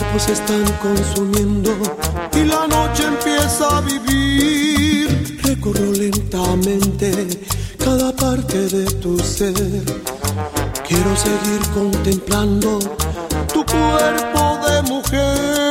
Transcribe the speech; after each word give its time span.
cuerpos 0.00 0.22
se 0.22 0.32
están 0.32 0.64
consumiendo 0.82 1.70
y 2.32 2.44
la 2.44 2.66
noche 2.66 3.04
empieza 3.04 3.78
a 3.78 3.80
vivir. 3.80 5.40
Recorro 5.42 5.92
lentamente 5.92 7.28
cada 7.78 8.14
parte 8.14 8.58
de 8.68 8.84
tu 9.02 9.18
ser. 9.18 9.54
Quiero 10.86 11.16
seguir 11.16 11.60
contemplando 11.74 12.78
tu 13.52 13.64
cuerpo 13.64 14.58
de 14.66 14.82
mujer. 14.82 15.69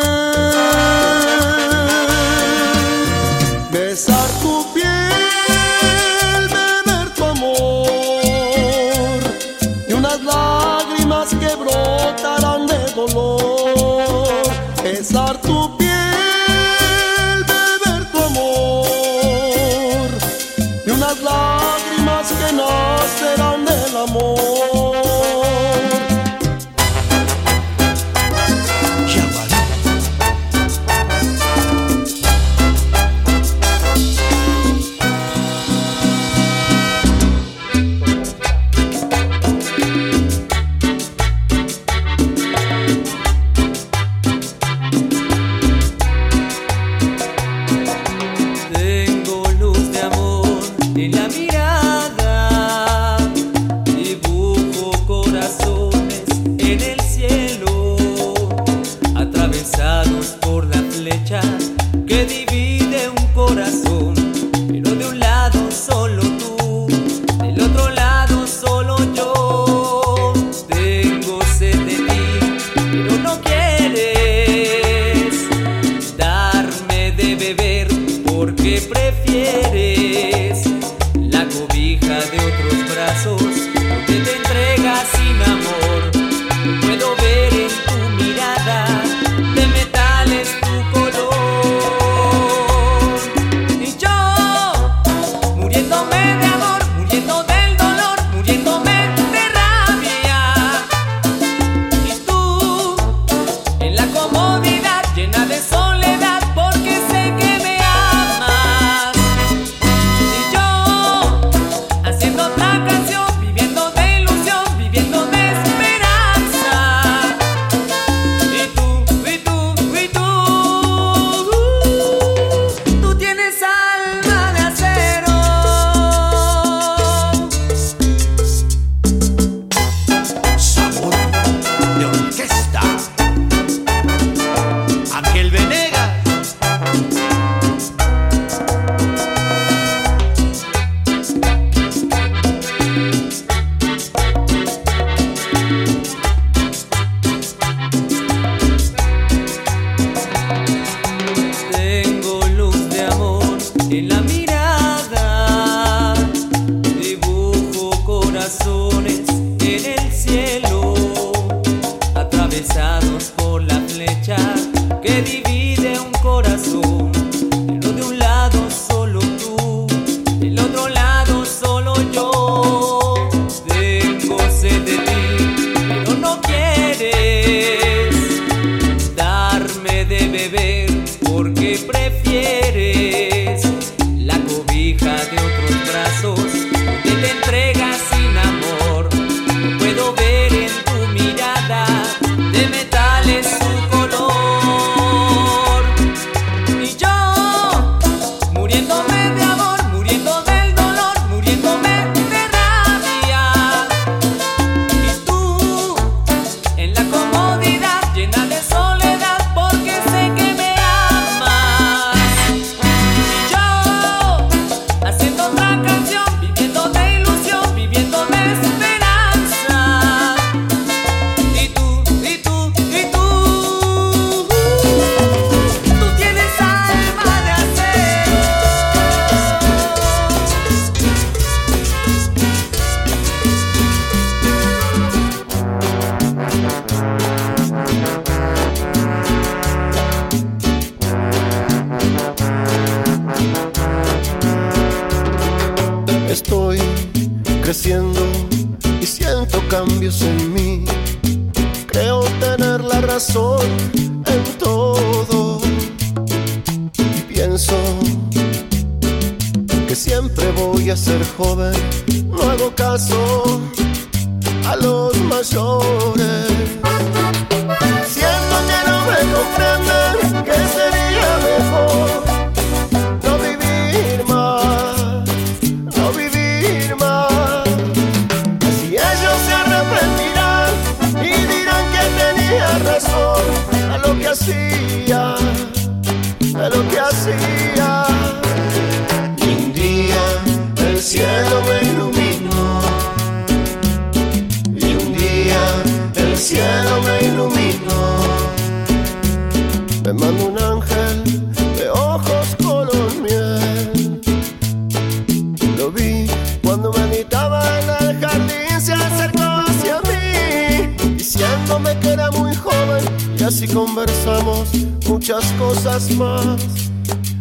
conversamos 313.74 314.70
muchas 315.08 315.46
cosas 315.54 316.10
más, 316.12 316.58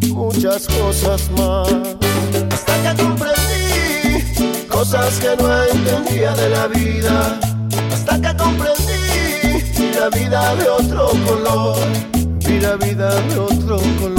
muchas 0.08 0.66
cosas 0.66 1.30
más. 1.36 1.68
Hasta 2.52 2.82
que 2.82 3.02
comprendí 3.02 4.66
cosas 4.68 5.18
que 5.18 5.36
no 5.42 5.62
entendía 5.64 6.32
de 6.34 6.50
la 6.50 6.66
vida. 6.68 7.40
Hasta 7.92 8.20
que 8.20 8.36
comprendí 8.36 9.94
la 9.98 10.08
vida 10.10 10.56
de 10.56 10.68
otro 10.68 11.10
color. 11.26 11.76
Vi 12.46 12.60
la 12.60 12.76
vida 12.76 13.10
de 13.22 13.38
otro 13.38 13.78
color. 14.00 14.18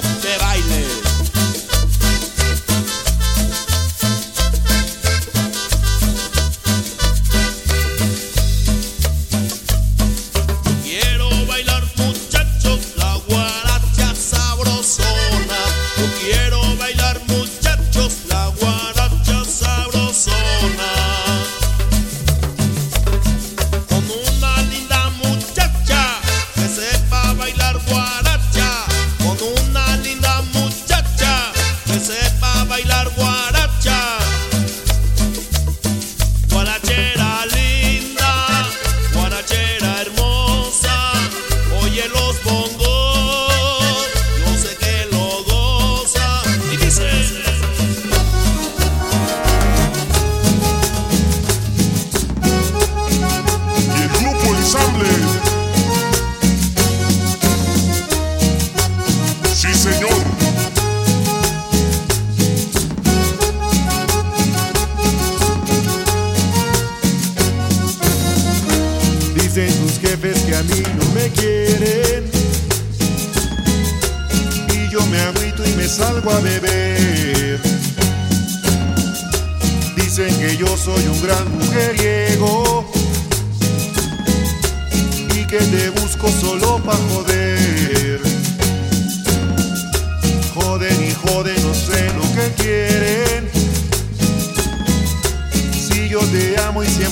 club 0.00 0.20
de 0.22 0.38
baile. 0.38 1.09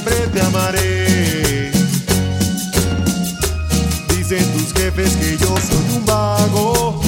te 0.08 0.40
amaré. 0.40 1.70
Dicen 4.16 4.44
tus 4.52 4.72
jefes 4.74 5.12
que 5.16 5.36
yo 5.38 5.54
soy 5.56 5.96
un 5.96 6.06
vago, 6.06 7.00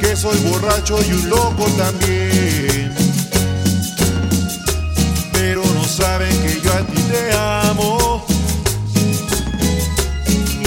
que 0.00 0.16
soy 0.16 0.38
borracho 0.38 0.98
y 1.08 1.12
un 1.12 1.30
loco 1.30 1.64
también. 1.76 2.94
Pero 5.32 5.62
no 5.74 5.84
saben 5.84 6.36
que 6.42 6.60
yo 6.62 6.72
a 6.72 6.80
ti 6.86 7.02
te 7.02 7.32
amo 7.36 8.24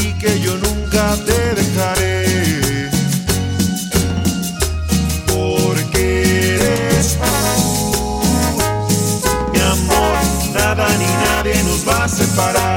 y 0.01 0.13
que 0.19 0.39
yo 0.39 0.57
nunca 0.57 1.15
te 1.25 1.55
dejo. 1.55 1.64
para 12.35 12.74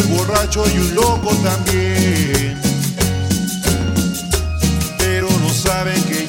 el 0.00 0.06
borracho 0.08 0.64
y 0.74 0.78
un 0.78 0.94
loco 0.94 1.30
también. 1.42 2.60
Pero 4.98 5.28
no 5.40 5.48
saben 5.50 6.02
que 6.04 6.19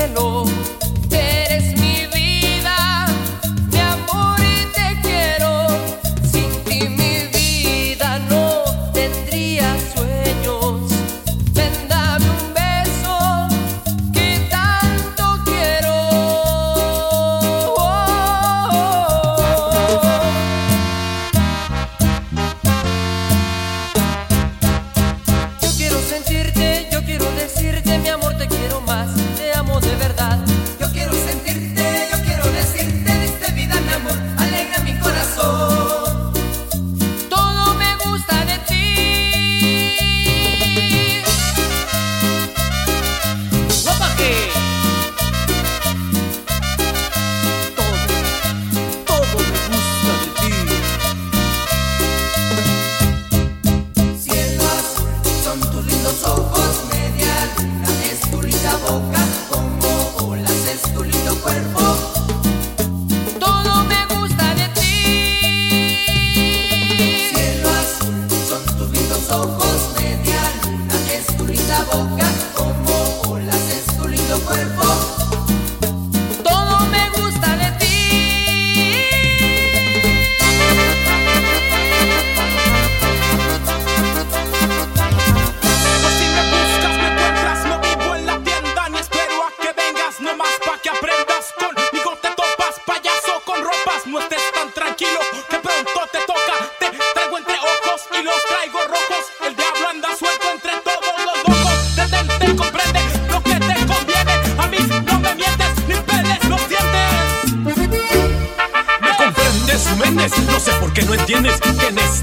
cielo, 0.00 0.44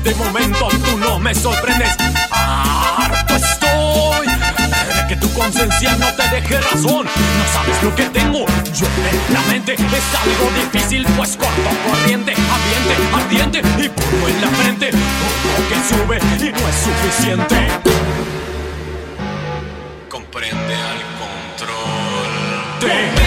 de 0.08 0.16
momento 0.16 0.70
tú 0.70 0.98
no 0.98 1.20
me 1.20 1.36
sorprendes. 1.36 1.90
Harto 2.32 3.36
estoy 3.36 4.28
de 4.28 5.08
que 5.10 5.16
tu 5.18 5.32
conciencia 5.34 5.98
no 5.98 6.08
te 6.14 6.24
deje 6.30 6.62
razón. 6.62 7.06
No 7.06 7.46
sabes 7.54 7.84
lo 7.84 7.94
que 7.94 8.04
tengo 8.04 8.46
yo 8.74 8.88
en 9.12 9.34
la 9.34 9.42
mente. 9.52 9.74
Es 9.74 10.08
algo 10.24 10.50
difícil, 10.56 11.06
pues 11.18 11.36
corto, 11.36 11.70
corriente, 11.90 12.34
ambiente, 12.34 12.96
ardiente 13.14 13.60
y 13.84 13.90
puro 13.90 14.28
en 14.30 14.42
la 14.42 14.48
frente. 14.48 14.92
Todo 14.92 15.68
que 15.70 15.76
sube 15.90 16.18
y 16.40 16.52
no 16.52 16.68
es 16.70 16.76
suficiente. 16.88 17.68
Comprende 20.08 20.74
al 20.74 21.02
control. 21.20 22.30
Te 22.80 23.27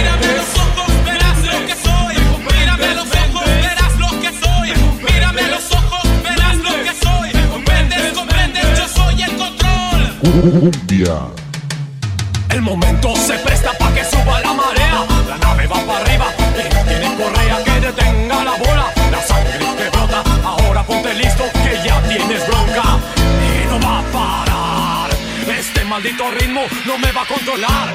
El 12.50 12.62
momento 12.62 13.16
se 13.16 13.34
presta 13.38 13.72
para 13.76 13.94
que 13.94 14.04
suba 14.04 14.40
la 14.40 14.52
marea. 14.52 15.04
La 15.28 15.38
nave 15.38 15.66
va 15.66 15.84
para 15.84 15.98
arriba 15.98 16.26
y 16.54 16.74
no 16.74 16.84
tiene 16.84 17.16
correa 17.16 17.64
que 17.64 17.80
detenga 17.80 18.44
la 18.44 18.52
bola. 18.52 18.92
La 19.10 19.22
sangre 19.22 19.58
que 19.58 19.90
brota. 19.90 20.22
Ahora 20.44 20.84
ponte 20.84 21.14
listo 21.14 21.44
que 21.64 21.84
ya 21.84 22.00
tienes 22.02 22.46
bronca. 22.46 22.98
Y 23.42 23.66
no 23.70 23.80
va 23.84 23.98
a 23.98 24.02
parar. 24.12 25.10
Este 25.58 25.84
maldito 25.84 26.30
ritmo 26.30 26.60
no 26.86 26.96
me 26.98 27.10
va 27.10 27.22
a 27.22 27.26
controlar. 27.26 27.88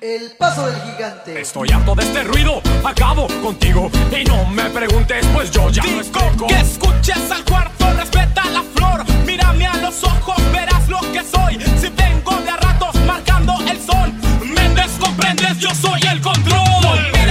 El 0.00 0.32
paso 0.36 0.66
del 0.66 0.82
gigante. 0.82 1.40
Estoy 1.40 1.70
harto 1.70 1.94
de 1.94 2.02
este 2.02 2.24
ruido, 2.24 2.60
acabo 2.84 3.28
contigo. 3.42 3.90
Y 4.10 4.24
no 4.24 4.44
me 4.46 4.64
preguntes, 4.70 5.24
pues 5.32 5.52
yo 5.52 5.70
ya 5.70 5.82
Digo 5.84 5.94
no 5.94 6.00
estoy 6.02 6.46
que 6.48 6.60
escuches 6.60 7.30
al 7.30 7.44
cuarto 7.44 7.83
respeta 8.04 8.44
la 8.50 8.62
flor, 8.62 9.04
mírame 9.24 9.66
a 9.66 9.76
los 9.76 10.04
ojos, 10.04 10.36
verás 10.52 10.86
lo 10.88 11.00
que 11.12 11.22
soy. 11.24 11.58
Si 11.80 11.88
vengo 11.88 12.36
de 12.42 12.50
a 12.50 12.56
ratos 12.56 12.94
marcando 13.06 13.54
el 13.66 13.80
sol, 13.80 14.12
Méndez 14.42 14.90
comprendes, 15.00 15.58
yo 15.58 15.70
soy 15.74 16.00
el 16.12 16.20
control. 16.20 17.23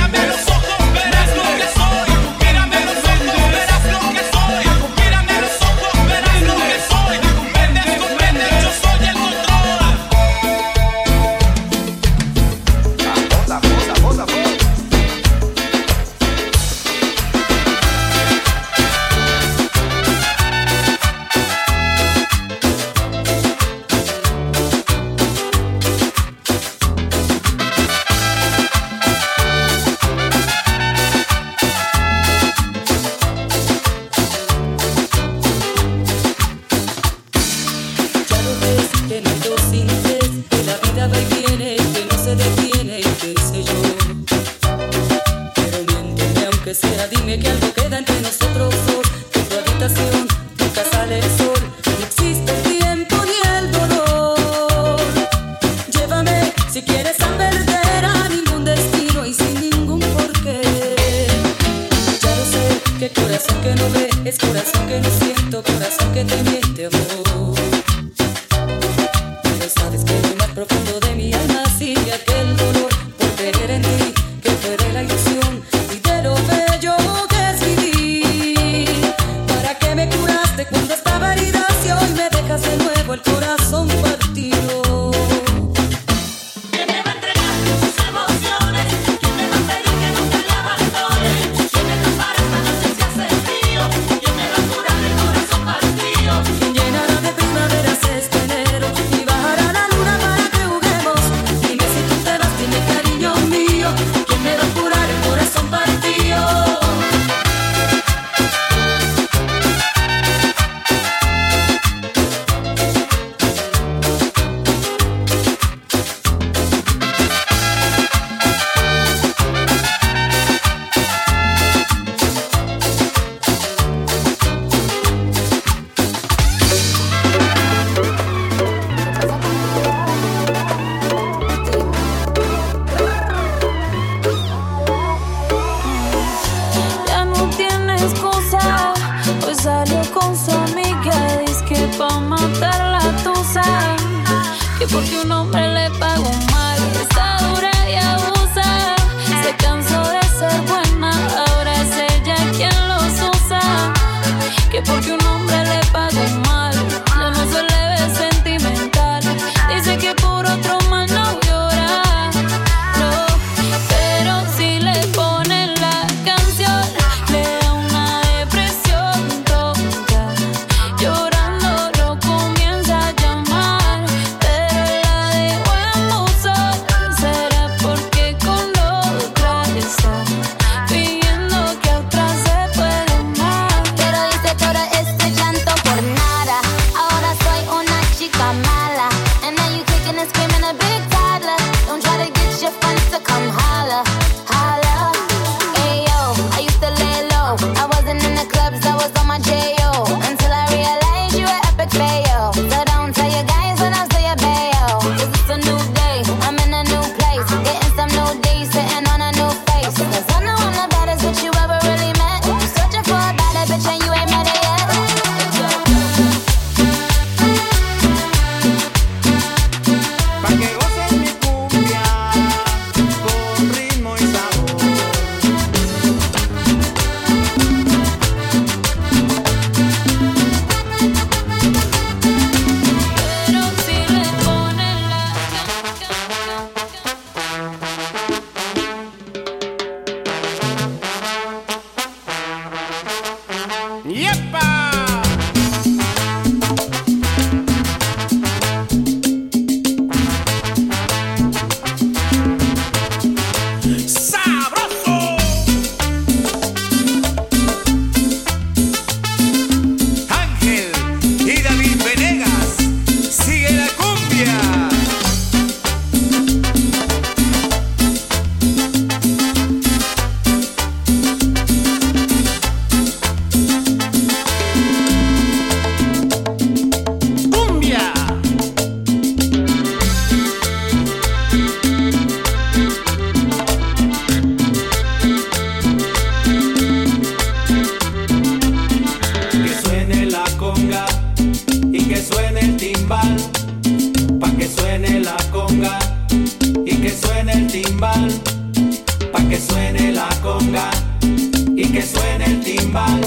que 301.94 302.02
suene 302.02 302.46
el 302.46 302.60
timbal, 302.60 303.22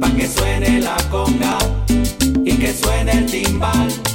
pa' 0.00 0.10
que 0.16 0.26
suene 0.26 0.80
la 0.80 0.96
conga 1.10 1.58
y 2.42 2.52
que 2.56 2.72
suene 2.72 3.12
el 3.12 3.26
timbal. 3.26 4.07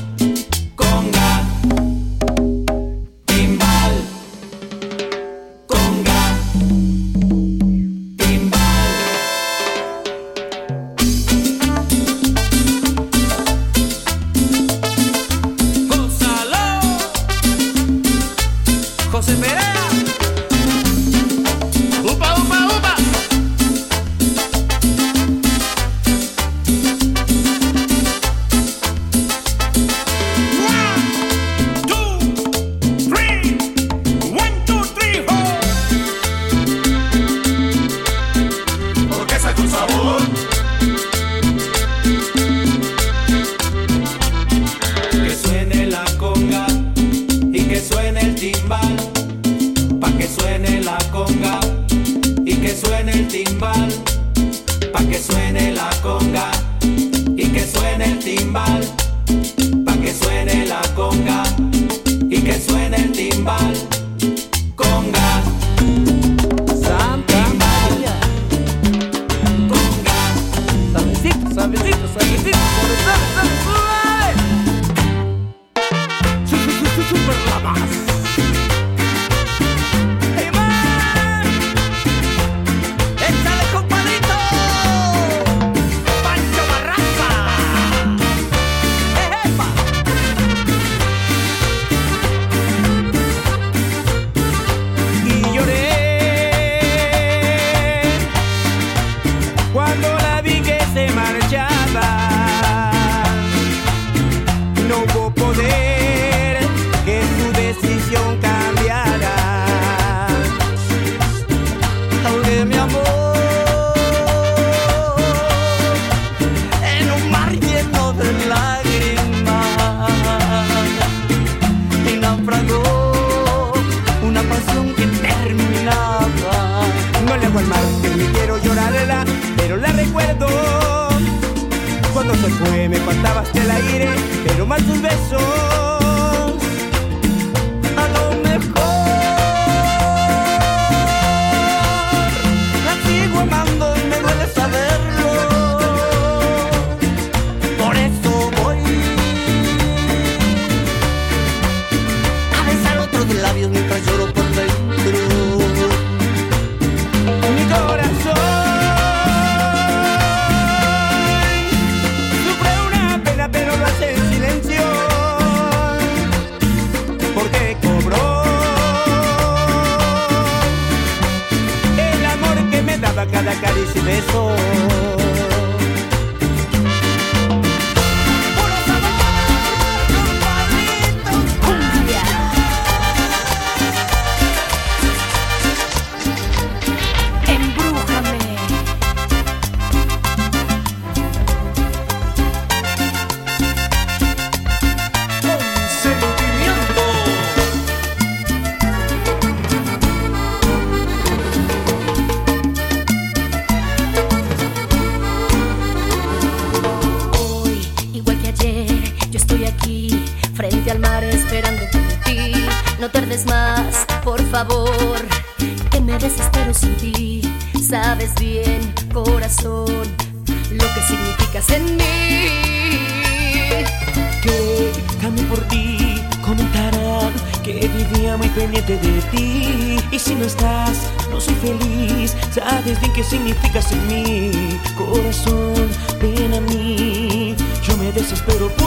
sabes 232.83 232.99
bien 232.99 233.13
que 233.13 233.23
significas 233.23 233.91
en 233.91 234.07
mí. 234.07 234.51
Corazón, 234.97 235.87
ven 236.21 236.53
a 236.53 236.61
mí. 236.61 237.55
Yo 237.81 237.97
me 237.97 238.11
desespero 238.11 238.67
por 238.75 238.82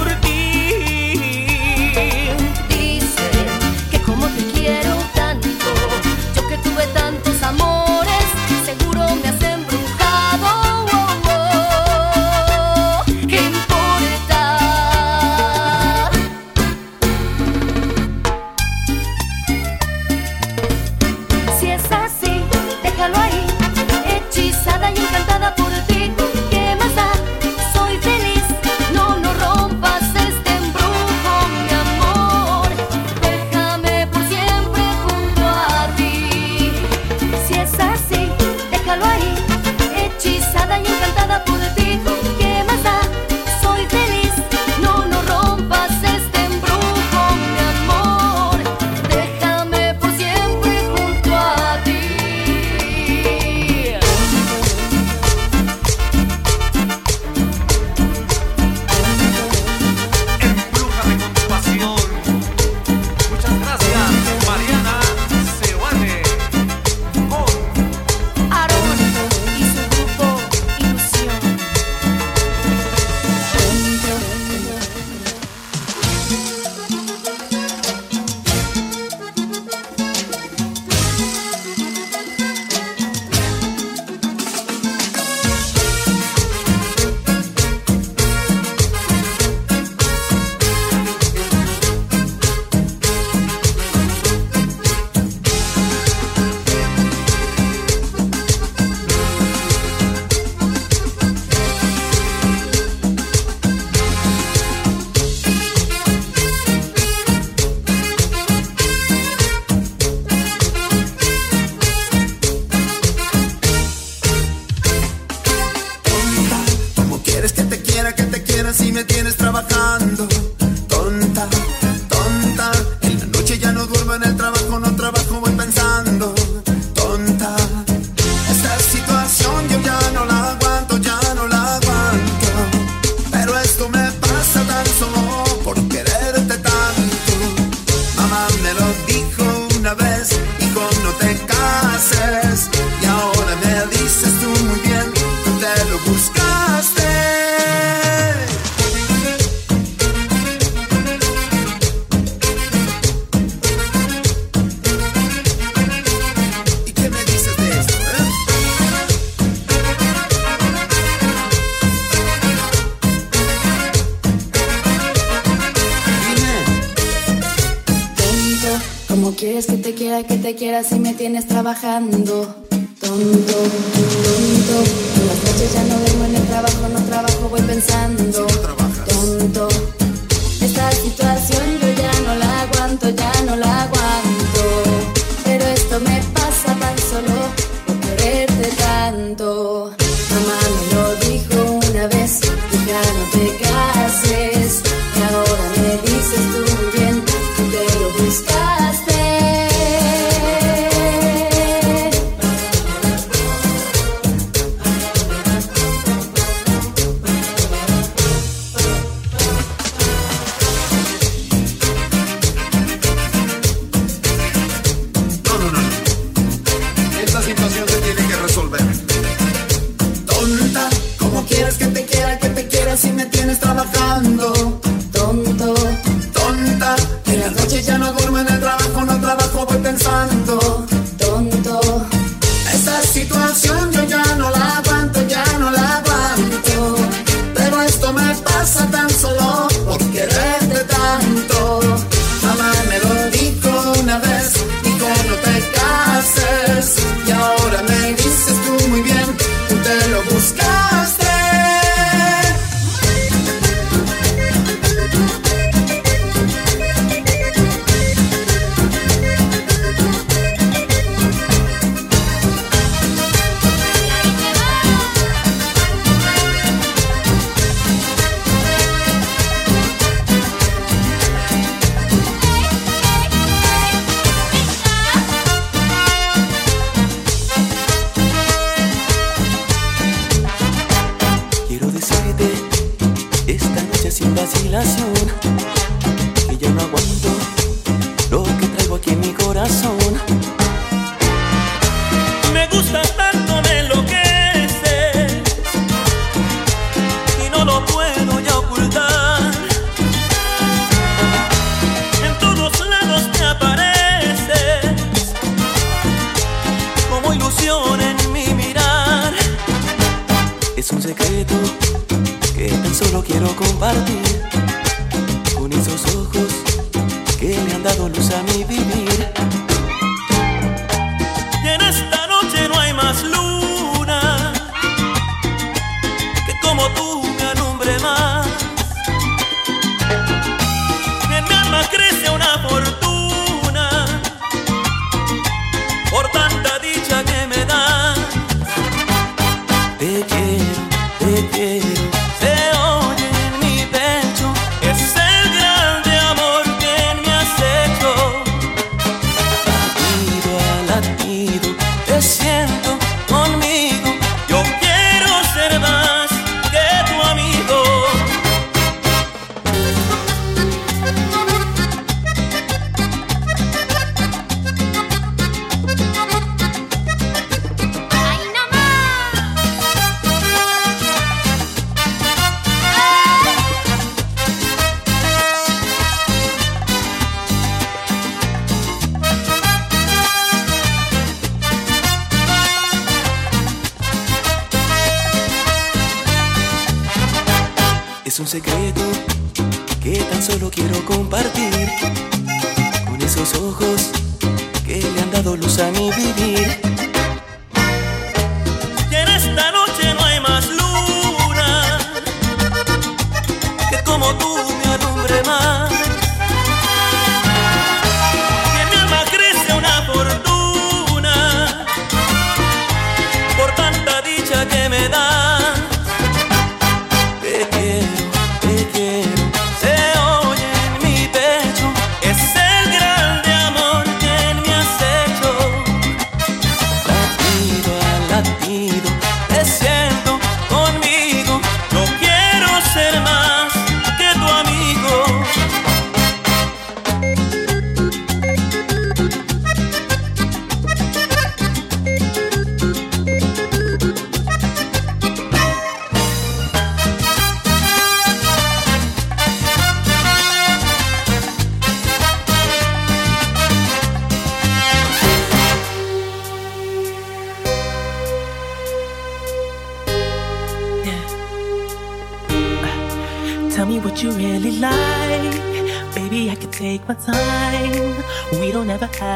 trabajando? 171.76 172.65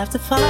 Have 0.01 0.09
to 0.09 0.19
fight. 0.19 0.50